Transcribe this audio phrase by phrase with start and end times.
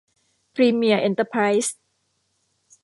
[0.55, 1.77] พรีเมียร์เอ็นเตอร์ไพรซ์